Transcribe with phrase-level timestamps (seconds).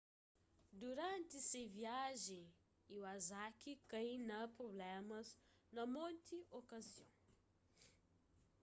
[0.79, 2.45] duranti se viajen
[2.95, 5.27] iwasaki kai na prublémas
[5.75, 7.11] na monti okazion